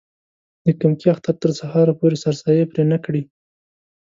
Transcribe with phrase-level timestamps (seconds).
[0.65, 3.23] د کمکي اختر تر سهاره پورې سرسایې پرې نه کړي.